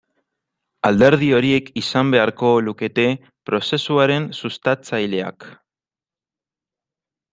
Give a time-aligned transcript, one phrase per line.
[0.87, 3.05] Alderdi horiek izan beharko lukete
[3.51, 5.49] prozesuaren sustatzaileak.